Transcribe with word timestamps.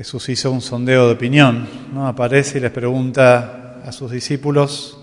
Jesús 0.00 0.30
hizo 0.30 0.50
un 0.50 0.62
sondeo 0.62 1.08
de 1.08 1.12
opinión, 1.12 1.68
¿no? 1.92 2.08
Aparece 2.08 2.56
y 2.56 2.62
les 2.62 2.70
pregunta 2.70 3.82
a 3.84 3.92
sus 3.92 4.10
discípulos 4.10 4.98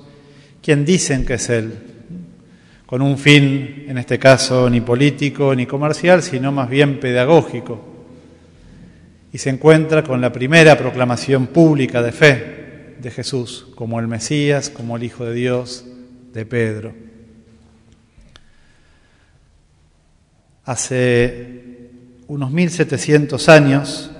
quién 0.59 0.85
dicen 0.85 1.23
que 1.23 1.35
es 1.35 1.49
Él, 1.49 1.71
con 2.87 3.03
un 3.03 3.19
fin, 3.19 3.85
en 3.87 3.99
este 3.99 4.17
caso, 4.17 4.67
ni 4.71 4.81
político 4.81 5.53
ni 5.53 5.67
comercial, 5.67 6.23
sino 6.23 6.51
más 6.51 6.67
bien 6.67 6.99
pedagógico. 6.99 7.79
Y 9.31 9.37
se 9.37 9.51
encuentra 9.51 10.01
con 10.01 10.19
la 10.19 10.31
primera 10.31 10.75
proclamación 10.75 11.45
pública 11.45 12.01
de 12.01 12.11
fe 12.11 12.95
de 12.99 13.11
Jesús, 13.11 13.67
como 13.75 13.99
el 13.99 14.07
Mesías, 14.07 14.71
como 14.71 14.97
el 14.97 15.03
Hijo 15.03 15.25
de 15.25 15.35
Dios, 15.35 15.85
de 16.33 16.43
Pedro. 16.43 16.95
Hace 20.65 21.91
unos 22.25 22.49
1700 22.49 23.47
años 23.47 24.11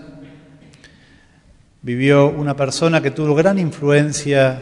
vivió 1.88 2.27
una 2.27 2.54
persona 2.54 3.01
que 3.01 3.11
tuvo 3.11 3.33
gran 3.33 3.57
influencia 3.57 4.61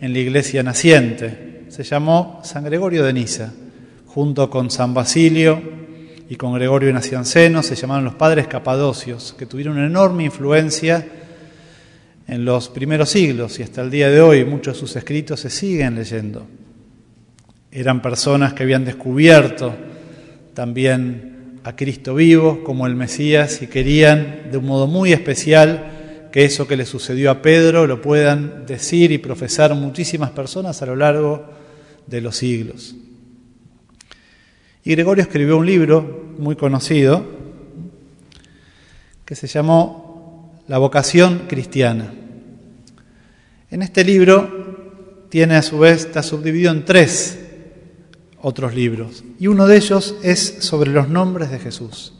en 0.00 0.10
la 0.10 0.18
iglesia 0.18 0.62
naciente. 0.62 1.64
Se 1.68 1.82
llamó 1.82 2.40
San 2.44 2.64
Gregorio 2.64 3.04
de 3.04 3.12
Niza. 3.12 3.52
Junto 4.06 4.48
con 4.48 4.70
San 4.70 4.94
Basilio 4.94 5.60
y 6.30 6.36
con 6.36 6.54
Gregorio 6.54 6.90
Nacianceno 6.90 7.62
se 7.62 7.74
llamaron 7.74 8.04
los 8.06 8.14
padres 8.14 8.46
capadocios, 8.46 9.34
que 9.38 9.44
tuvieron 9.44 9.76
una 9.76 9.86
enorme 9.86 10.24
influencia 10.24 11.06
en 12.26 12.42
los 12.42 12.70
primeros 12.70 13.10
siglos 13.10 13.60
y 13.60 13.64
hasta 13.64 13.82
el 13.82 13.90
día 13.90 14.08
de 14.08 14.22
hoy 14.22 14.42
muchos 14.46 14.72
de 14.72 14.80
sus 14.80 14.96
escritos 14.96 15.40
se 15.40 15.50
siguen 15.50 15.94
leyendo. 15.94 16.46
Eran 17.70 18.00
personas 18.00 18.54
que 18.54 18.62
habían 18.62 18.86
descubierto 18.86 19.74
también 20.54 21.60
a 21.64 21.76
Cristo 21.76 22.14
vivo 22.14 22.64
como 22.64 22.86
el 22.86 22.96
Mesías 22.96 23.60
y 23.60 23.66
querían 23.66 24.50
de 24.50 24.56
un 24.56 24.64
modo 24.64 24.86
muy 24.86 25.12
especial 25.12 25.91
que 26.32 26.46
eso 26.46 26.66
que 26.66 26.78
le 26.78 26.86
sucedió 26.86 27.30
a 27.30 27.42
Pedro 27.42 27.86
lo 27.86 28.00
puedan 28.00 28.64
decir 28.66 29.12
y 29.12 29.18
profesar 29.18 29.74
muchísimas 29.74 30.30
personas 30.30 30.80
a 30.80 30.86
lo 30.86 30.96
largo 30.96 31.44
de 32.06 32.20
los 32.22 32.36
siglos. 32.36 32.96
Y 34.82 34.92
Gregorio 34.92 35.22
escribió 35.22 35.58
un 35.58 35.66
libro 35.66 36.32
muy 36.38 36.56
conocido 36.56 37.22
que 39.26 39.36
se 39.36 39.46
llamó 39.46 40.58
La 40.68 40.78
vocación 40.78 41.42
cristiana. 41.48 42.12
En 43.70 43.82
este 43.82 44.02
libro 44.02 45.26
tiene 45.28 45.56
a 45.56 45.62
su 45.62 45.78
vez, 45.78 46.06
está 46.06 46.22
subdividido 46.22 46.72
en 46.72 46.84
tres 46.86 47.38
otros 48.40 48.74
libros. 48.74 49.22
Y 49.38 49.48
uno 49.48 49.66
de 49.66 49.76
ellos 49.76 50.16
es 50.22 50.56
sobre 50.60 50.90
los 50.90 51.08
nombres 51.08 51.50
de 51.50 51.58
Jesús. 51.58 52.14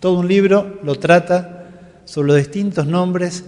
Todo 0.00 0.18
un 0.18 0.28
libro 0.28 0.80
lo 0.82 0.94
trata 0.96 2.02
sobre 2.06 2.28
los 2.28 2.36
distintos 2.38 2.86
nombres 2.86 3.44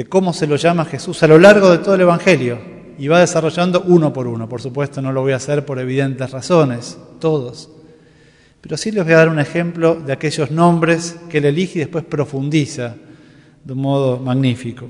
de 0.00 0.06
cómo 0.06 0.32
se 0.32 0.46
lo 0.46 0.56
llama 0.56 0.86
Jesús 0.86 1.22
a 1.22 1.26
lo 1.26 1.38
largo 1.38 1.70
de 1.70 1.76
todo 1.76 1.94
el 1.94 2.00
Evangelio. 2.00 2.58
Y 2.98 3.08
va 3.08 3.20
desarrollando 3.20 3.82
uno 3.82 4.14
por 4.14 4.26
uno. 4.26 4.48
Por 4.48 4.62
supuesto 4.62 5.02
no 5.02 5.12
lo 5.12 5.20
voy 5.20 5.32
a 5.32 5.36
hacer 5.36 5.66
por 5.66 5.78
evidentes 5.78 6.30
razones, 6.30 6.96
todos. 7.20 7.68
Pero 8.62 8.78
sí 8.78 8.92
les 8.92 9.04
voy 9.04 9.12
a 9.12 9.18
dar 9.18 9.28
un 9.28 9.38
ejemplo 9.38 9.96
de 9.96 10.14
aquellos 10.14 10.50
nombres 10.50 11.16
que 11.28 11.36
él 11.36 11.44
elige 11.44 11.74
y 11.74 11.78
después 11.80 12.02
profundiza 12.04 12.96
de 13.62 13.72
un 13.74 13.78
modo 13.78 14.18
magnífico. 14.18 14.88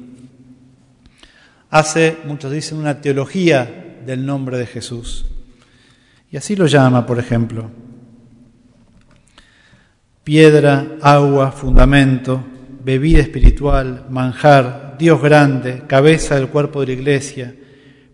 Hace, 1.71 2.19
muchos 2.25 2.53
dicen, 2.53 2.79
una 2.79 3.01
teología 3.01 3.99
del 4.07 4.25
nombre 4.25 4.59
de 4.59 4.67
Jesús. 4.67 5.27
Y 6.31 6.37
así 6.37 6.55
lo 6.55 6.69
llama, 6.69 7.05
por 7.05 7.19
ejemplo. 7.19 7.69
Piedra, 10.23 10.87
agua, 11.03 11.51
fundamento, 11.51 12.45
bebida 12.85 13.21
espiritual, 13.21 14.07
manjar, 14.09 14.90
Dios 15.01 15.23
grande, 15.23 15.85
cabeza 15.87 16.35
del 16.35 16.49
cuerpo 16.49 16.81
de 16.81 16.89
la 16.89 16.93
iglesia, 16.93 17.57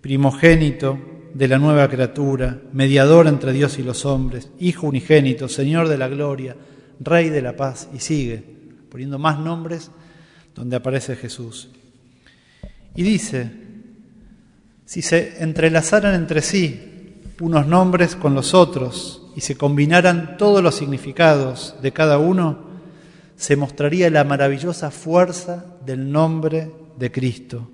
primogénito 0.01 0.97
de 1.35 1.49
la 1.49 1.59
nueva 1.59 1.89
criatura, 1.89 2.61
mediador 2.73 3.27
entre 3.27 3.53
Dios 3.53 3.81
y 3.81 3.83
los 3.83 4.07
hombres, 4.07 4.51
Hijo 4.61 4.87
unigénito, 4.87 5.49
Señor 5.49 5.89
de 5.89 5.99
la 5.99 6.07
gloria, 6.07 6.55
Rey 7.01 7.29
de 7.29 7.43
la 7.43 7.57
paz, 7.57 7.89
y 7.93 7.99
sigue, 7.99 8.41
poniendo 8.89 9.19
más 9.19 9.41
nombres 9.41 9.91
donde 10.55 10.77
aparece 10.77 11.17
Jesús. 11.17 11.71
Y 12.95 13.03
dice, 13.03 13.51
si 14.85 15.03
se 15.03 15.43
entrelazaran 15.43 16.15
entre 16.15 16.41
sí 16.41 17.19
unos 17.41 17.67
nombres 17.67 18.15
con 18.15 18.33
los 18.33 18.55
otros 18.55 19.27
y 19.35 19.41
se 19.41 19.57
combinaran 19.57 20.37
todos 20.37 20.63
los 20.63 20.77
significados 20.77 21.75
de 21.83 21.93
cada 21.93 22.19
uno, 22.19 22.66
se 23.37 23.57
mostraría 23.57 24.11
la 24.11 24.25
maravillosa 24.25 24.91
fuerza 24.91 25.77
del 25.85 26.11
nombre 26.11 26.71
de 26.99 27.13
Cristo. 27.13 27.71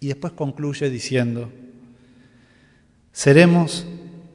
Y 0.00 0.08
después 0.08 0.34
concluye 0.34 0.90
diciendo, 0.90 1.50
seremos 3.12 3.86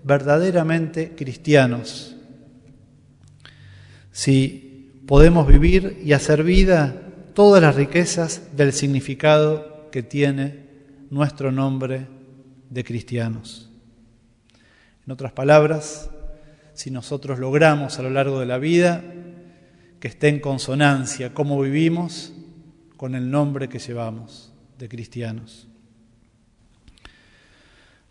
verdaderamente 0.04 1.14
cristianos 1.16 2.16
si 4.12 5.04
podemos 5.06 5.48
vivir 5.48 6.02
y 6.04 6.14
hacer 6.14 6.44
vida 6.44 7.02
todas 7.34 7.62
las 7.62 7.76
riquezas 7.76 8.56
del 8.58 8.74
significado 8.74 9.90
que 9.92 10.04
tiene 10.04 10.66
nuestro 11.10 11.52
nombre 11.52 12.08
de 12.70 12.84
cristianos. 12.84 13.70
En 15.06 15.14
otras 15.14 15.32
palabras, 15.32 16.10
si 16.80 16.92
nosotros 16.92 17.40
logramos 17.40 18.00
a 18.00 18.04
lo 18.04 18.10
largo 18.10 18.40
de 18.40 18.46
la 18.46 18.58
vida 18.58 19.04
que 20.00 20.08
esté 20.08 20.30
en 20.30 20.40
consonancia 20.40 21.34
cómo 21.34 21.60
vivimos 21.60 22.32
con 22.96 23.16
el 23.16 23.30
nombre 23.30 23.68
que 23.68 23.80
llevamos 23.80 24.54
de 24.78 24.88
cristianos. 24.88 25.68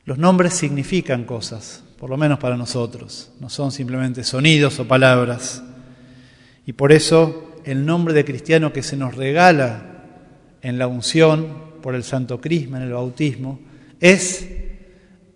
Los 0.04 0.18
nombres 0.18 0.52
significan 0.52 1.24
cosas, 1.24 1.82
por 1.98 2.10
lo 2.10 2.18
menos 2.18 2.38
para 2.40 2.58
nosotros, 2.58 3.32
no 3.40 3.48
son 3.48 3.72
simplemente 3.72 4.22
sonidos 4.22 4.78
o 4.80 4.86
palabras. 4.86 5.62
Y 6.66 6.74
por 6.74 6.92
eso 6.92 7.62
el 7.64 7.86
nombre 7.86 8.12
de 8.12 8.26
cristiano 8.26 8.70
que 8.70 8.82
se 8.82 8.98
nos 8.98 9.14
regala 9.14 10.04
en 10.60 10.76
la 10.76 10.88
unción 10.88 11.80
por 11.80 11.94
el 11.94 12.04
Santo 12.04 12.38
Crisma, 12.38 12.76
en 12.76 12.82
el 12.82 12.92
bautismo, 12.92 13.60
es 13.98 14.46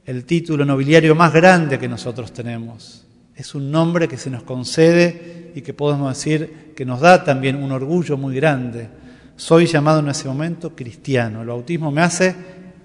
el 0.04 0.26
título 0.26 0.66
nobiliario 0.66 1.14
más 1.14 1.32
grande 1.32 1.78
que 1.78 1.88
nosotros 1.88 2.30
tenemos. 2.34 3.06
Es 3.42 3.56
un 3.56 3.72
nombre 3.72 4.06
que 4.06 4.16
se 4.16 4.30
nos 4.30 4.44
concede 4.44 5.50
y 5.56 5.62
que 5.62 5.74
podemos 5.74 6.16
decir 6.16 6.74
que 6.76 6.84
nos 6.84 7.00
da 7.00 7.24
también 7.24 7.56
un 7.56 7.72
orgullo 7.72 8.16
muy 8.16 8.36
grande. 8.36 8.88
Soy 9.34 9.66
llamado 9.66 9.98
en 9.98 10.10
ese 10.10 10.28
momento 10.28 10.76
cristiano. 10.76 11.40
El 11.40 11.48
bautismo 11.48 11.90
me 11.90 12.02
hace 12.02 12.36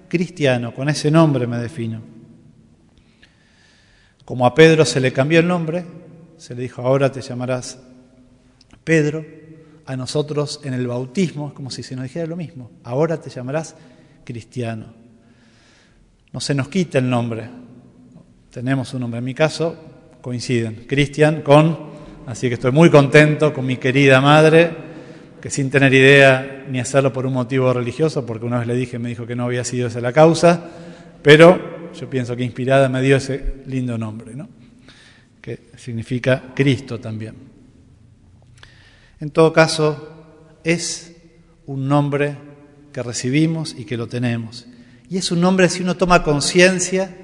cristiano, 0.08 0.74
con 0.74 0.88
ese 0.88 1.12
nombre 1.12 1.46
me 1.46 1.58
defino. 1.58 2.02
Como 4.24 4.44
a 4.46 4.52
Pedro 4.52 4.84
se 4.84 4.98
le 4.98 5.12
cambió 5.12 5.38
el 5.38 5.46
nombre, 5.46 5.84
se 6.38 6.56
le 6.56 6.62
dijo, 6.62 6.82
ahora 6.82 7.12
te 7.12 7.20
llamarás 7.20 7.78
Pedro, 8.82 9.24
a 9.86 9.96
nosotros 9.96 10.60
en 10.64 10.74
el 10.74 10.88
bautismo 10.88 11.46
es 11.46 11.54
como 11.54 11.70
si 11.70 11.84
se 11.84 11.94
nos 11.94 12.02
dijera 12.02 12.26
lo 12.26 12.34
mismo, 12.34 12.72
ahora 12.82 13.20
te 13.20 13.30
llamarás 13.30 13.76
cristiano 14.24 14.86
no 16.32 16.40
se 16.40 16.52
nos 16.52 16.68
quita 16.68 16.98
el 16.98 17.08
nombre. 17.08 17.48
Tenemos 18.50 18.92
un 18.92 19.00
nombre, 19.00 19.18
en 19.18 19.24
mi 19.24 19.34
caso 19.34 19.97
coinciden, 20.28 20.84
Cristian 20.86 21.40
con, 21.40 21.78
así 22.26 22.48
que 22.48 22.54
estoy 22.54 22.70
muy 22.70 22.90
contento 22.90 23.54
con 23.54 23.64
mi 23.64 23.78
querida 23.78 24.20
madre, 24.20 24.70
que 25.40 25.48
sin 25.48 25.70
tener 25.70 25.94
idea 25.94 26.66
ni 26.68 26.80
hacerlo 26.80 27.14
por 27.14 27.24
un 27.24 27.32
motivo 27.32 27.72
religioso, 27.72 28.26
porque 28.26 28.44
una 28.44 28.58
vez 28.58 28.68
le 28.68 28.74
dije, 28.74 28.98
me 28.98 29.08
dijo 29.08 29.26
que 29.26 29.34
no 29.34 29.44
había 29.44 29.64
sido 29.64 29.88
esa 29.88 30.02
la 30.02 30.12
causa, 30.12 30.68
pero 31.22 31.90
yo 31.98 32.10
pienso 32.10 32.36
que 32.36 32.44
inspirada 32.44 32.90
me 32.90 33.00
dio 33.00 33.16
ese 33.16 33.62
lindo 33.64 33.96
nombre, 33.96 34.34
¿no? 34.34 34.50
que 35.40 35.70
significa 35.78 36.52
Cristo 36.54 37.00
también. 37.00 37.34
En 39.20 39.30
todo 39.30 39.50
caso, 39.50 40.58
es 40.62 41.16
un 41.64 41.88
nombre 41.88 42.36
que 42.92 43.02
recibimos 43.02 43.74
y 43.78 43.86
que 43.86 43.96
lo 43.96 44.08
tenemos. 44.08 44.66
Y 45.08 45.16
es 45.16 45.32
un 45.32 45.40
nombre, 45.40 45.70
si 45.70 45.82
uno 45.82 45.96
toma 45.96 46.22
conciencia, 46.22 47.16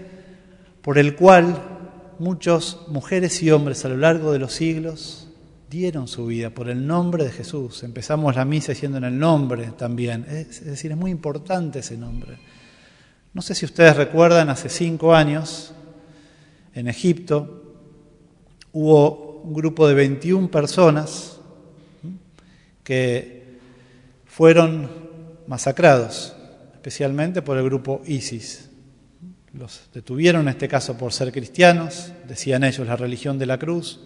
por 0.81 0.97
el 0.97 1.15
cual 1.15 1.74
muchas 2.19 2.79
mujeres 2.89 3.43
y 3.43 3.51
hombres 3.51 3.85
a 3.85 3.89
lo 3.89 3.97
largo 3.97 4.33
de 4.33 4.39
los 4.39 4.53
siglos 4.53 5.29
dieron 5.69 6.07
su 6.09 6.27
vida 6.27 6.51
por 6.51 6.69
el 6.69 6.87
nombre 6.87 7.25
de 7.25 7.31
Jesús. 7.31 7.83
Empezamos 7.83 8.37
la 8.37 8.45
misa 8.45 8.73
diciendo 8.73 8.99
en 8.99 9.05
el 9.05 9.19
nombre 9.19 9.73
también. 9.77 10.25
Es 10.29 10.65
decir, 10.65 10.93
es 10.93 10.97
muy 10.97 11.11
importante 11.11 11.81
ese 11.81 11.97
nombre. 11.97 12.39
No 13.33 13.43
sé 13.43 13.55
si 13.55 13.65
ustedes 13.65 13.97
recuerdan, 13.97 14.49
hace 14.49 14.69
cinco 14.69 15.15
años, 15.15 15.73
en 16.75 16.89
Egipto, 16.89 17.75
hubo 18.73 19.41
un 19.43 19.55
grupo 19.55 19.89
de 19.89 19.95
21 19.95 20.51
personas 20.51 21.39
que 22.85 23.59
fueron 24.27 24.89
masacrados 25.47 26.35
especialmente 26.75 27.41
por 27.41 27.57
el 27.57 27.65
grupo 27.65 28.03
ISIS. 28.07 28.69
Los 29.59 29.89
detuvieron 29.95 30.43
en 30.43 30.49
este 30.49 30.67
caso 30.67 30.99
por 30.99 31.13
ser 31.13 31.31
cristianos, 31.31 32.11
decían 32.27 32.65
ellos 32.65 32.85
la 32.85 32.97
religión 32.97 33.39
de 33.39 33.47
la 33.47 33.57
cruz, 33.57 34.01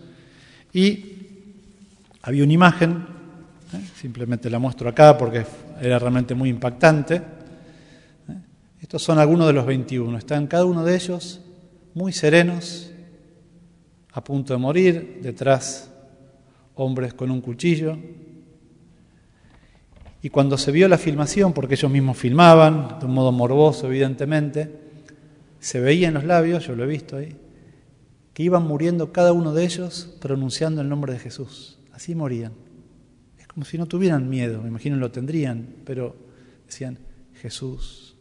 y 0.74 1.16
había 2.20 2.44
una 2.44 2.52
imagen 2.52 3.06
¿eh? 3.72 3.80
simplemente 3.98 4.50
la 4.50 4.58
muestro 4.58 4.90
acá 4.90 5.16
porque 5.16 5.46
era 5.80 5.98
realmente 5.98 6.34
muy 6.34 6.50
impactante. 6.50 7.14
¿eh? 7.14 7.22
Estos 8.82 9.02
son 9.02 9.18
algunos 9.18 9.46
de 9.46 9.54
los 9.54 9.64
21, 9.64 10.18
están 10.18 10.46
cada 10.48 10.66
uno 10.66 10.84
de 10.84 10.94
ellos 10.94 11.40
muy 11.94 12.12
serenos, 12.12 12.90
a 14.12 14.22
punto 14.22 14.52
de 14.52 14.58
morir, 14.58 15.20
detrás 15.22 15.90
hombres 16.74 17.14
con 17.14 17.30
un 17.30 17.40
cuchillo. 17.40 17.96
Y 20.20 20.28
cuando 20.28 20.58
se 20.58 20.72
vio 20.72 20.88
la 20.88 20.98
filmación, 20.98 21.54
porque 21.54 21.74
ellos 21.74 21.90
mismos 21.90 22.18
filmaban, 22.18 22.98
de 23.00 23.06
un 23.06 23.14
modo 23.14 23.32
morboso 23.32 23.86
evidentemente, 23.86 24.87
se 25.60 25.80
veía 25.80 26.08
en 26.08 26.14
los 26.14 26.24
labios, 26.24 26.66
yo 26.66 26.74
lo 26.74 26.84
he 26.84 26.86
visto 26.86 27.16
ahí, 27.16 27.36
que 28.32 28.42
iban 28.42 28.66
muriendo 28.66 29.12
cada 29.12 29.32
uno 29.32 29.52
de 29.52 29.64
ellos 29.64 30.16
pronunciando 30.20 30.80
el 30.80 30.88
nombre 30.88 31.12
de 31.12 31.18
Jesús. 31.18 31.78
Así 31.92 32.14
morían. 32.14 32.52
Es 33.38 33.48
como 33.48 33.64
si 33.64 33.78
no 33.78 33.86
tuvieran 33.86 34.28
miedo, 34.28 34.62
me 34.62 34.68
imagino 34.68 34.96
lo 34.96 35.10
tendrían, 35.10 35.66
pero 35.84 36.14
decían 36.66 36.98
Jesús, 37.34 38.16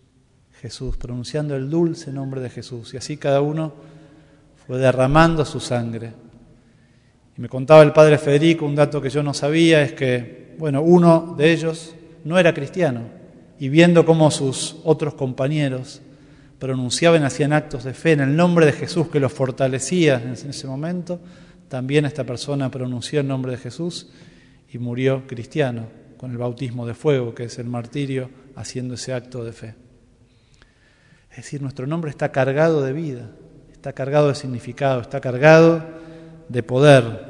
Jesús, 0.62 0.98
pronunciando 0.98 1.56
el 1.56 1.70
dulce 1.70 2.12
nombre 2.12 2.42
de 2.42 2.50
Jesús. 2.50 2.94
Y 2.94 2.98
así 2.98 3.18
cada 3.18 3.42
uno 3.42 3.74
fue 4.66 4.80
derramando 4.80 5.46
su 5.46 5.60
sangre. 5.60 6.14
Y 7.38 7.42
me 7.42 7.50
contaba 7.50 7.84
el 7.84 7.94
padre 7.94 8.18
Federico 8.18 8.66
un 8.66 8.76
dato 8.76 9.00
que 9.00 9.12
yo 9.12 9.22
no 9.22 9.34
sabía, 9.34 9.84
es 9.84 9.94
que, 9.94 10.56
bueno, 10.58 10.82
uno 10.82 11.36
de 11.38 11.52
ellos 11.52 11.94
no 12.24 12.40
era 12.40 12.54
cristiano, 12.54 13.02
y 13.60 13.70
viendo 13.70 14.06
cómo 14.06 14.32
sus 14.32 14.78
otros 14.84 15.14
compañeros 15.14 16.02
pronunciaban 16.60 17.24
hacían 17.24 17.54
actos 17.54 17.84
de 17.84 17.94
fe 17.94 18.14
en 18.14 18.22
el 18.22 18.36
nombre 18.36 18.66
de 18.66 18.74
Jesús 18.74 19.10
que 19.10 19.20
los 19.20 19.32
fortalecía 19.32 20.22
en 20.22 20.32
ese 20.32 20.68
momento, 20.68 21.20
también 21.70 22.06
esta 22.06 22.24
persona 22.24 22.72
pronunció 22.72 23.20
el 23.20 23.28
nombre 23.28 23.52
de 23.52 23.58
Jesús 23.58 24.10
y 24.72 24.78
murió 24.78 25.28
cristiano 25.28 25.88
con 26.18 26.32
el 26.32 26.38
bautismo 26.38 26.88
de 26.88 26.94
fuego, 26.94 27.36
que 27.36 27.44
es 27.44 27.60
el 27.60 27.68
martirio, 27.68 28.30
haciendo 28.56 28.96
ese 28.96 29.14
acto 29.14 29.44
de 29.44 29.54
fe. 29.54 29.76
Es 31.30 31.38
decir, 31.38 31.62
nuestro 31.62 31.86
nombre 31.86 32.10
está 32.10 32.32
cargado 32.32 32.84
de 32.84 32.94
vida, 32.94 33.30
está 33.72 33.94
cargado 33.94 34.30
de 34.30 34.36
significado, 34.36 35.02
está 35.02 35.22
cargado 35.22 35.86
de 36.50 36.64
poder, 36.64 37.28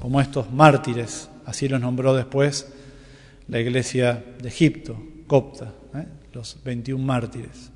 como 0.00 0.20
estos 0.20 0.50
mártires, 0.50 1.30
así 1.44 1.68
los 1.68 1.80
nombró 1.80 2.14
después 2.14 2.72
la 3.46 3.60
iglesia 3.60 4.24
de 4.40 4.48
Egipto, 4.48 5.00
copta. 5.26 5.72
Los 6.32 6.62
21 6.62 7.04
mártires. 7.04 7.70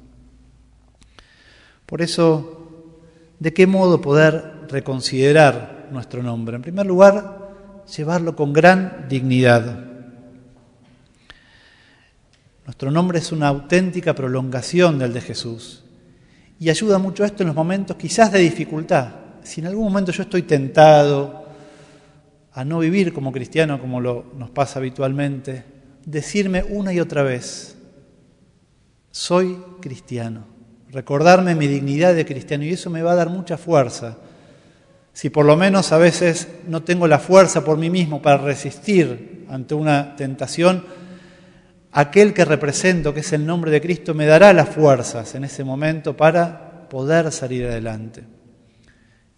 Por 1.87 2.03
eso, 2.03 2.93
¿de 3.39 3.53
qué 3.53 3.67
modo 3.67 4.01
poder 4.01 4.67
reconsiderar 4.69 5.89
nuestro 5.93 6.23
nombre? 6.23 6.57
En 6.57 6.63
primer 6.63 6.87
lugar, 6.87 7.85
llevarlo 7.97 8.35
con 8.35 8.53
gran 8.53 9.07
dignidad. 9.09 9.85
Nuestro 12.65 12.91
nombre 12.91 13.19
es 13.19 13.31
una 13.31 13.49
auténtica 13.49 14.15
prolongación 14.15 14.99
del 14.99 15.13
de 15.13 15.21
Jesús. 15.21 15.85
Y 16.59 16.71
ayuda 16.71 16.99
mucho 16.99 17.25
esto 17.25 17.43
en 17.43 17.49
los 17.49 17.57
momentos 17.57 17.97
quizás 17.97 18.33
de 18.33 18.39
dificultad. 18.39 19.09
Si 19.43 19.61
en 19.61 19.67
algún 19.67 19.85
momento 19.85 20.13
yo 20.13 20.23
estoy 20.23 20.43
tentado 20.43 21.45
a 22.55 22.65
no 22.65 22.79
vivir 22.79 23.13
como 23.13 23.33
cristiano 23.33 23.81
como 23.81 24.01
lo 24.01 24.33
nos 24.39 24.49
pasa 24.51 24.79
habitualmente, 24.79 25.65
decirme 26.07 26.63
una 26.63 26.93
y 26.93 27.01
otra 27.01 27.23
vez, 27.23 27.77
soy 29.15 29.63
cristiano. 29.81 30.45
Recordarme 30.91 31.55
mi 31.55 31.69
dignidad 31.69 32.17
de 32.17 32.27
cristiano 32.27 32.65
y 32.65 32.71
eso 32.71 32.91
me 32.91 33.01
va 33.01 33.13
a 33.13 33.15
dar 33.15 33.31
mucha 33.31 33.57
fuerza. 33.57 34.19
Si 35.13 35.31
por 35.31 35.47
lo 35.47 35.57
menos 35.57 35.93
a 35.93 35.99
veces 35.99 36.49
no 36.67 36.83
tengo 36.83 37.07
la 37.07 37.21
fuerza 37.21 37.63
por 37.63 37.79
mí 37.79 37.91
mismo 37.91 38.21
para 38.21 38.39
resistir 38.39 39.47
ante 39.49 39.77
una 39.77 40.17
tentación, 40.17 40.85
aquel 41.93 42.35
que 42.35 42.45
represento, 42.45 43.15
que 43.15 43.21
es 43.21 43.33
el 43.33 43.47
nombre 43.47 43.71
de 43.71 43.81
Cristo, 43.81 44.15
me 44.15 44.27
dará 44.27 44.53
las 44.53 44.71
fuerzas 44.71 45.37
en 45.37 45.45
ese 45.45 45.63
momento 45.63 46.17
para 46.17 46.89
poder 46.89 47.31
salir 47.31 47.67
adelante. 47.67 48.25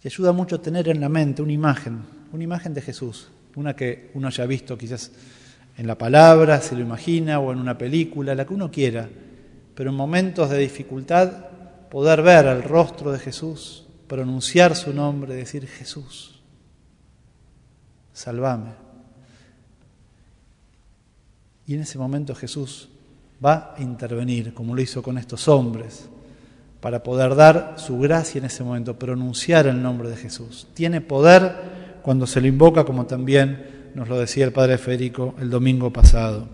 Y 0.03 0.07
ayuda 0.07 0.31
mucho 0.31 0.59
tener 0.59 0.89
en 0.89 0.99
la 0.99 1.09
mente 1.09 1.43
una 1.43 1.53
imagen, 1.53 2.01
una 2.31 2.43
imagen 2.43 2.73
de 2.73 2.81
Jesús, 2.81 3.29
una 3.53 3.75
que 3.75 4.09
uno 4.15 4.29
haya 4.29 4.47
visto 4.47 4.75
quizás 4.75 5.11
en 5.77 5.85
la 5.85 5.99
palabra, 5.99 6.61
se 6.61 6.73
lo 6.73 6.81
imagina, 6.81 7.39
o 7.39 7.51
en 7.51 7.59
una 7.59 7.77
película, 7.77 8.33
la 8.33 8.43
que 8.43 8.55
uno 8.55 8.71
quiera, 8.71 9.07
pero 9.77 9.91
en 9.91 9.95
momentos 9.95 10.49
de 10.49 10.57
dificultad 10.57 11.31
poder 11.91 12.23
ver 12.23 12.47
el 12.47 12.63
rostro 12.63 13.11
de 13.11 13.19
Jesús, 13.19 13.85
pronunciar 14.07 14.75
su 14.75 14.91
nombre, 14.91 15.35
decir 15.35 15.67
Jesús, 15.67 16.41
salvame. 18.11 18.71
Y 21.67 21.75
en 21.75 21.81
ese 21.81 21.99
momento 21.99 22.33
Jesús 22.33 22.89
va 23.45 23.75
a 23.77 23.81
intervenir, 23.83 24.51
como 24.55 24.73
lo 24.73 24.81
hizo 24.81 25.03
con 25.03 25.19
estos 25.19 25.47
hombres, 25.47 26.09
para 26.81 27.03
poder 27.03 27.35
dar 27.35 27.75
su 27.77 27.99
gracia 27.99 28.39
en 28.39 28.45
ese 28.45 28.63
momento, 28.63 28.97
pronunciar 28.97 29.67
el 29.67 29.79
nombre 29.79 30.09
de 30.09 30.17
Jesús. 30.17 30.65
Tiene 30.73 31.01
poder 31.01 31.99
cuando 32.01 32.25
se 32.25 32.41
lo 32.41 32.47
invoca, 32.47 32.83
como 32.83 33.05
también 33.05 33.91
nos 33.93 34.09
lo 34.09 34.17
decía 34.17 34.43
el 34.43 34.53
Padre 34.53 34.79
Federico 34.79 35.35
el 35.39 35.51
domingo 35.51 35.93
pasado. 35.93 36.47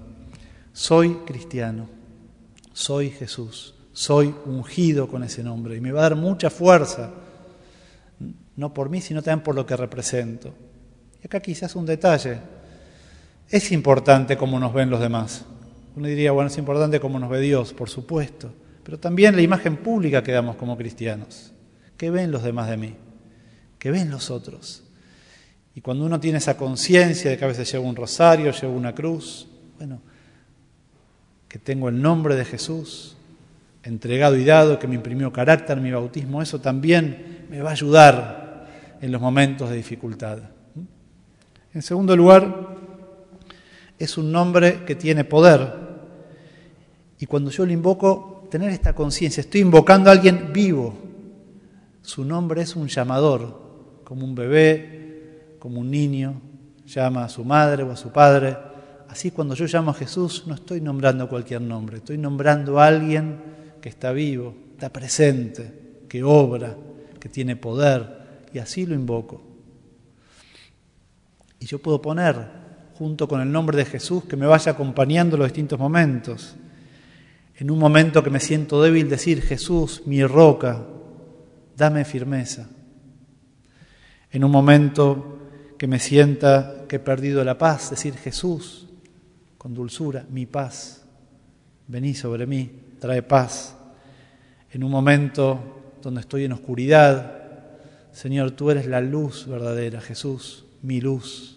Soy 0.74 1.20
cristiano, 1.26 2.03
soy 2.74 3.12
Jesús, 3.12 3.76
soy 3.94 4.34
ungido 4.46 5.08
con 5.08 5.24
ese 5.24 5.44
nombre 5.44 5.78
y 5.78 5.82
me 5.82 5.92
va 5.92 6.02
a 6.02 6.10
dar 6.10 6.16
mucha 6.16 6.50
fuerza, 6.50 7.12
no 8.56 8.74
por 8.74 8.90
mí, 8.90 9.00
sino 9.00 9.22
también 9.22 9.44
por 9.44 9.56
lo 9.56 9.66
que 9.66 9.78
represento. 9.78 10.54
Y 11.22 11.28
acá 11.28 11.40
quizás 11.40 11.76
un 11.76 11.86
detalle, 11.86 12.40
es 13.50 13.72
importante 13.72 14.36
cómo 14.36 14.60
nos 14.60 14.74
ven 14.74 14.90
los 14.90 15.00
demás. 15.00 15.46
Uno 15.96 16.08
diría, 16.08 16.32
bueno, 16.32 16.48
es 16.48 16.58
importante 16.58 17.00
cómo 17.00 17.20
nos 17.20 17.30
ve 17.30 17.40
Dios, 17.40 17.74
por 17.74 17.90
supuesto, 17.90 18.52
pero 18.84 19.00
también 19.00 19.36
la 19.36 19.42
imagen 19.42 19.78
pública 19.78 20.24
que 20.24 20.32
damos 20.32 20.56
como 20.56 20.76
cristianos. 20.76 21.52
¿Qué 21.98 22.10
ven 22.10 22.32
los 22.32 22.44
demás 22.44 22.70
de 22.70 22.78
mí? 22.78 22.96
¿Qué 23.78 23.92
ven 23.92 24.10
los 24.10 24.32
otros? 24.32 24.84
Y 25.76 25.82
cuando 25.82 26.06
uno 26.06 26.20
tiene 26.20 26.40
esa 26.40 26.58
conciencia 26.58 27.32
de 27.32 27.38
que 27.38 27.46
a 27.46 27.48
veces 27.48 27.72
llevo 27.72 27.88
un 27.88 27.96
rosario, 27.96 28.52
llevo 28.52 28.74
una 28.74 28.94
cruz, 28.94 29.48
bueno, 29.78 30.02
que 31.54 31.60
tengo 31.60 31.88
el 31.88 32.02
nombre 32.02 32.36
de 32.36 32.46
Jesús 32.46 33.16
entregado 33.84 34.36
y 34.38 34.44
dado, 34.44 34.80
que 34.80 34.88
me 34.88 34.96
imprimió 34.96 35.32
carácter 35.32 35.80
mi 35.80 35.92
bautismo, 35.92 36.42
eso 36.42 36.60
también 36.60 37.46
me 37.48 37.62
va 37.62 37.70
a 37.70 37.74
ayudar 37.74 38.98
en 39.00 39.12
los 39.12 39.22
momentos 39.22 39.70
de 39.70 39.76
dificultad. 39.76 40.40
En 41.72 41.84
segundo 41.84 42.18
lugar, 42.18 42.76
es 44.00 44.18
un 44.18 44.32
nombre 44.32 44.84
que 44.84 44.96
tiene 44.96 45.26
poder. 45.26 45.72
Y 47.20 47.28
cuando 47.28 47.52
yo 47.52 47.68
lo 47.68 47.72
invoco, 47.72 48.48
tener 48.50 48.72
esta 48.72 48.94
conciencia, 48.94 49.42
estoy 49.42 49.62
invocando 49.62 50.10
a 50.10 50.14
alguien 50.14 50.54
vivo. 50.54 50.98
Su 52.02 52.26
nombre 52.26 52.64
es 52.64 52.76
un 52.76 52.88
llamador, 52.88 54.02
como 54.04 54.26
un 54.26 54.34
bebé, 54.34 55.58
como 55.60 55.82
un 55.82 55.92
niño 55.92 56.42
llama 56.88 57.26
a 57.26 57.30
su 57.30 57.46
madre 57.46 57.84
o 57.84 57.92
a 57.92 57.96
su 57.96 58.12
padre. 58.12 58.73
Así 59.14 59.30
cuando 59.30 59.54
yo 59.54 59.68
llamo 59.68 59.92
a 59.92 59.94
Jesús 59.94 60.46
no 60.48 60.56
estoy 60.56 60.82
nombrando 60.82 61.30
cualquier 61.30 61.62
nombre, 61.62 61.98
estoy 61.98 62.18
nombrando 62.18 62.80
a 62.80 62.88
alguien 62.88 63.38
que 63.80 63.88
está 63.88 64.12
vivo, 64.12 64.56
está 64.72 64.92
presente, 64.92 66.02
que 66.10 66.24
obra, 66.24 66.76
que 67.20 67.30
tiene 67.30 67.56
poder, 67.56 68.48
y 68.52 68.58
así 68.58 68.88
lo 68.88 68.96
invoco. 68.96 69.40
Y 71.60 71.68
yo 71.68 71.78
puedo 71.78 72.02
poner 72.02 72.38
junto 72.96 73.28
con 73.28 73.40
el 73.40 73.52
nombre 73.52 73.78
de 73.78 73.86
Jesús, 73.86 74.24
que 74.24 74.36
me 74.36 74.48
vaya 74.48 74.72
acompañando 74.72 75.36
en 75.36 75.42
los 75.42 75.50
distintos 75.50 75.78
momentos. 75.78 76.56
En 77.56 77.70
un 77.70 77.78
momento 77.78 78.24
que 78.24 78.32
me 78.32 78.40
siento 78.40 78.82
débil, 78.82 79.08
decir, 79.10 79.44
Jesús, 79.44 80.02
mi 80.08 80.26
roca, 80.26 80.88
dame 81.78 82.04
firmeza. 82.04 82.68
En 84.32 84.44
un 84.44 84.50
momento 84.50 85.38
que 85.78 85.86
me 85.86 86.00
sienta 86.00 86.86
que 86.90 86.96
he 86.96 87.00
perdido 87.00 87.44
la 87.44 87.60
paz, 87.60 87.92
decir, 87.92 88.16
Jesús, 88.16 88.88
con 89.64 89.74
dulzura, 89.74 90.26
mi 90.30 90.46
paz, 90.46 91.04
vení 91.88 92.14
sobre 92.14 92.46
mí, 92.46 92.70
trae 93.00 93.24
paz. 93.24 93.76
En 94.72 94.84
un 94.84 94.92
momento 94.92 95.98
donde 96.04 96.22
estoy 96.22 96.44
en 96.44 96.52
oscuridad, 96.52 97.40
Señor, 98.12 98.52
tú 98.52 98.70
eres 98.70 98.86
la 98.86 99.02
luz 99.02 99.48
verdadera, 99.48 100.02
Jesús, 100.02 100.66
mi 100.84 101.02
luz 101.02 101.54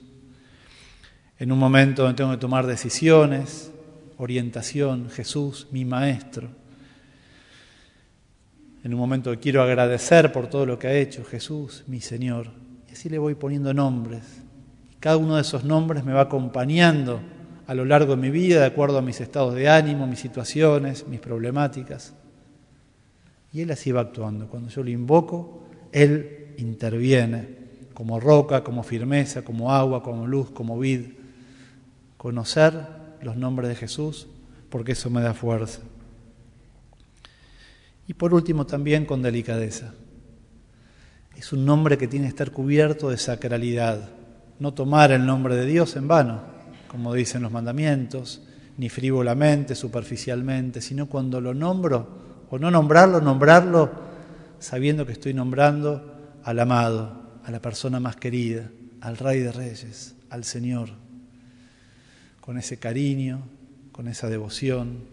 en 1.39 1.53
un 1.53 1.59
momento 1.59 2.03
donde 2.03 2.17
tengo 2.17 2.31
que 2.31 2.39
tomar 2.39 2.67
decisiones, 2.67 3.71
orientación, 4.17 5.11
Jesús, 5.11 5.69
mi 5.71 5.85
Maestro. 5.85 6.49
En 8.83 8.95
un 8.95 9.01
momento 9.01 9.31
que 9.33 9.39
quiero 9.39 9.63
agradecer 9.63 10.33
por 10.33 10.49
todo 10.49 10.65
lo 10.65 10.79
que 10.79 10.87
ha 10.87 10.95
hecho, 10.95 11.25
Jesús, 11.25 11.85
mi 11.89 12.01
Señor. 12.01 12.51
Y 12.89 12.93
así 12.93 13.09
le 13.09 13.19
voy 13.19 13.35
poniendo 13.35 13.75
nombres. 13.75 14.23
Cada 15.01 15.19
uno 15.19 15.37
de 15.37 15.43
esos 15.43 15.65
nombres 15.65 16.05
me 16.05 16.13
va 16.13 16.23
acompañando 16.23 17.21
a 17.67 17.75
lo 17.75 17.85
largo 17.85 18.15
de 18.15 18.23
mi 18.23 18.31
vida, 18.31 18.61
de 18.61 18.67
acuerdo 18.67 18.99
a 18.99 19.03
mis 19.03 19.21
estados 19.21 19.55
de 19.55 19.69
ánimo, 19.69 20.07
mis 20.07 20.21
situaciones, 20.21 21.07
mis 21.09 21.21
problemáticas. 21.21 22.15
Y 23.53 23.63
Él 23.63 23.71
así 23.71 23.91
va 23.91 24.03
actuando. 24.03 24.49
Cuando 24.49 24.69
yo 24.69 24.83
lo 24.83 24.91
invoco, 24.91 25.65
Él 25.93 26.55
interviene 26.59 27.57
como 27.95 28.21
roca, 28.21 28.63
como 28.63 28.83
firmeza, 28.83 29.43
como 29.43 29.73
agua, 29.73 30.03
como 30.03 30.27
luz, 30.27 30.51
como 30.51 30.79
vid 30.79 31.01
conocer 32.17 32.87
los 33.23 33.37
nombres 33.37 33.69
de 33.69 33.77
Jesús, 33.77 34.27
porque 34.69 34.93
eso 34.93 35.11
me 35.11 35.23
da 35.23 35.35
fuerza. 35.35 35.81
Y 38.09 38.15
por 38.15 38.35
último 38.35 38.67
también 38.67 39.05
con 39.05 39.23
delicadeza. 39.23 39.95
Es 41.37 41.53
un 41.53 41.65
nombre 41.65 41.99
que 41.99 42.09
tiene 42.09 42.27
que 42.27 42.31
estar 42.31 42.51
cubierto 42.51 43.11
de 43.11 43.19
sacralidad. 43.19 44.11
No 44.59 44.73
tomar 44.75 45.13
el 45.13 45.27
nombre 45.27 45.57
de 45.57 45.67
Dios 45.67 45.97
en 45.97 46.09
vano, 46.09 46.56
como 46.89 47.15
dicen 47.15 47.43
los 47.43 47.53
mandamientos, 47.53 48.43
ni 48.79 48.89
frívolamente, 48.89 49.75
superficialmente, 49.75 50.81
sino 50.81 51.07
cuando 51.07 51.41
lo 51.41 51.55
nombro, 51.55 52.27
o 52.51 52.59
no 52.59 52.71
nombrarlo, 52.71 53.21
nombrarlo 53.21 53.91
sabiendo 54.59 55.07
que 55.07 55.13
estoy 55.13 55.35
nombrando 55.35 56.39
al 56.43 56.59
amado, 56.59 57.41
a 57.45 57.51
la 57.51 57.61
persona 57.61 58.01
más 58.01 58.17
querida, 58.17 58.71
al 59.01 59.17
Rey 59.17 59.41
de 59.41 59.53
Reyes, 59.53 60.17
al 60.31 60.45
Señor, 60.45 60.91
con 62.41 62.59
ese 62.59 62.79
cariño, 62.79 63.43
con 63.93 64.09
esa 64.09 64.29
devoción, 64.29 65.05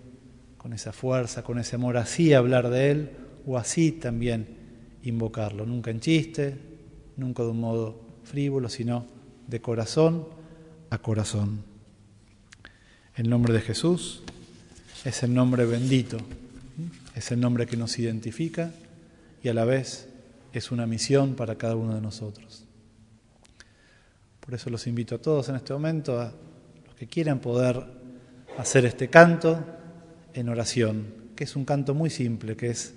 con 0.58 0.74
esa 0.74 0.94
fuerza, 0.94 1.44
con 1.44 1.60
ese 1.60 1.76
amor, 1.76 1.98
así 1.98 2.34
hablar 2.34 2.70
de 2.70 2.92
Él 2.92 3.12
o 3.46 3.58
así 3.58 3.92
también 3.92 4.48
invocarlo, 5.04 5.66
nunca 5.66 5.92
en 5.92 6.00
chiste, 6.00 6.58
nunca 7.18 7.44
de 7.44 7.50
un 7.50 7.60
modo 7.60 8.20
frívolo, 8.24 8.70
sino 8.70 9.06
de 9.48 9.62
corazón 9.62 10.28
a 10.94 11.00
corazón. 11.00 11.64
El 13.16 13.28
nombre 13.28 13.52
de 13.52 13.62
Jesús 13.62 14.22
es 15.04 15.24
el 15.24 15.34
nombre 15.34 15.66
bendito, 15.66 16.18
es 17.16 17.32
el 17.32 17.40
nombre 17.40 17.66
que 17.66 17.78
nos 17.78 17.98
identifica 17.98 18.72
y 19.42 19.50
a 19.50 19.56
la 19.56 19.66
vez 19.66 20.08
es 20.54 20.72
una 20.72 20.86
misión 20.86 21.34
para 21.34 21.58
cada 21.58 21.76
uno 21.76 21.96
de 21.96 22.02
nosotros. 22.02 22.66
Por 24.40 24.54
eso 24.54 24.70
los 24.70 24.86
invito 24.86 25.16
a 25.16 25.18
todos 25.18 25.50
en 25.50 25.56
este 25.56 25.74
momento, 25.74 26.22
a 26.22 26.32
los 26.86 26.96
que 26.96 27.08
quieran 27.08 27.40
poder 27.40 27.84
hacer 28.60 28.86
este 28.86 29.10
canto 29.10 29.66
en 30.36 30.48
oración, 30.48 31.08
que 31.36 31.46
es 31.46 31.56
un 31.56 31.66
canto 31.66 31.96
muy 31.96 32.12
simple, 32.12 32.56
que 32.56 32.70
es 32.70 32.94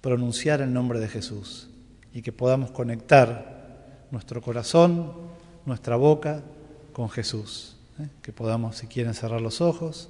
pronunciar 0.00 0.62
el 0.62 0.72
nombre 0.72 0.98
de 0.98 1.06
Jesús 1.06 1.68
y 2.12 2.22
que 2.22 2.32
podamos 2.32 2.72
conectar 2.72 4.08
nuestro 4.10 4.42
corazón, 4.42 5.12
nuestra 5.64 5.94
boca 5.94 6.42
con 6.96 7.10
Jesús. 7.10 7.76
¿eh? 8.00 8.08
Que 8.22 8.32
podamos, 8.32 8.76
si 8.76 8.86
quieren, 8.86 9.12
cerrar 9.12 9.42
los 9.42 9.60
ojos 9.60 10.08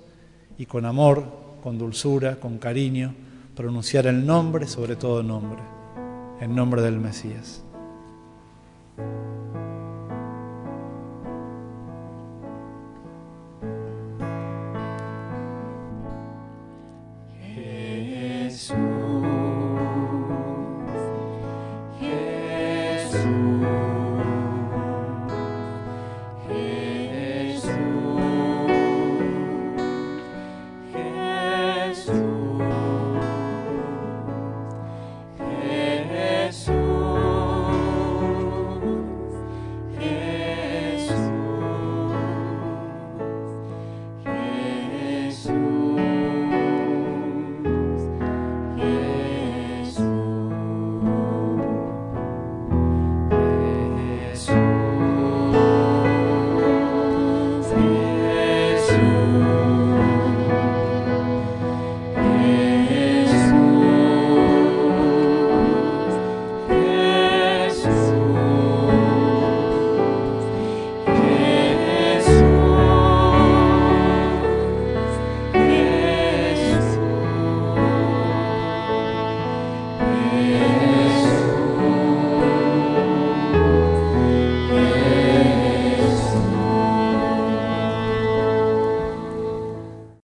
y 0.57 0.67
con 0.67 0.85
amor, 0.85 1.27
con 1.61 1.79
dulzura, 1.79 2.39
con 2.39 2.59
cariño, 2.59 3.13
pronunciar 3.57 4.07
el 4.07 4.25
nombre, 4.25 4.69
sobre 4.69 4.95
todo 4.95 5.25
nombre, 5.25 5.63
el 6.41 6.55
nombre 6.55 6.83
del 6.83 7.01
Mesías. 7.01 7.65